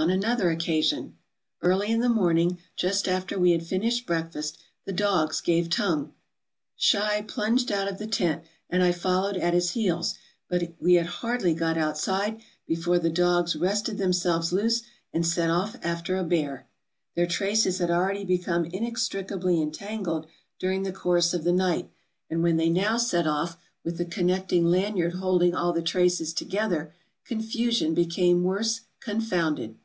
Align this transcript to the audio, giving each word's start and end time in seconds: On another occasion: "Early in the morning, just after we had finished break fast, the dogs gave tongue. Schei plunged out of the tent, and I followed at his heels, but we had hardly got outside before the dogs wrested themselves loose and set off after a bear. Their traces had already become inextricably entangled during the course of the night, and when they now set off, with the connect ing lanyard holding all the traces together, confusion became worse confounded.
On 0.00 0.10
another 0.10 0.48
occasion: 0.52 1.16
"Early 1.60 1.88
in 1.90 1.98
the 1.98 2.08
morning, 2.08 2.58
just 2.76 3.08
after 3.08 3.36
we 3.36 3.50
had 3.50 3.66
finished 3.66 4.06
break 4.06 4.32
fast, 4.32 4.56
the 4.84 4.92
dogs 4.92 5.40
gave 5.40 5.68
tongue. 5.68 6.12
Schei 6.78 7.26
plunged 7.26 7.72
out 7.72 7.88
of 7.88 7.98
the 7.98 8.06
tent, 8.06 8.44
and 8.70 8.80
I 8.84 8.92
followed 8.92 9.36
at 9.36 9.54
his 9.54 9.72
heels, 9.72 10.14
but 10.48 10.72
we 10.78 10.94
had 10.94 11.06
hardly 11.06 11.52
got 11.52 11.76
outside 11.76 12.40
before 12.64 13.00
the 13.00 13.10
dogs 13.10 13.56
wrested 13.56 13.98
themselves 13.98 14.52
loose 14.52 14.82
and 15.12 15.26
set 15.26 15.50
off 15.50 15.74
after 15.82 16.16
a 16.16 16.22
bear. 16.22 16.68
Their 17.16 17.26
traces 17.26 17.78
had 17.78 17.90
already 17.90 18.24
become 18.24 18.66
inextricably 18.66 19.60
entangled 19.60 20.28
during 20.60 20.84
the 20.84 20.92
course 20.92 21.34
of 21.34 21.42
the 21.42 21.52
night, 21.52 21.90
and 22.30 22.40
when 22.44 22.56
they 22.56 22.68
now 22.70 22.98
set 22.98 23.26
off, 23.26 23.56
with 23.82 23.98
the 23.98 24.04
connect 24.04 24.52
ing 24.52 24.66
lanyard 24.66 25.14
holding 25.14 25.56
all 25.56 25.72
the 25.72 25.82
traces 25.82 26.32
together, 26.32 26.94
confusion 27.24 27.94
became 27.94 28.44
worse 28.44 28.82
confounded. 29.00 29.76